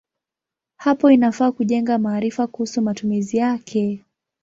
[0.77, 4.05] Hapo inafaa kujenga maarifa kuhusu matumizi yake.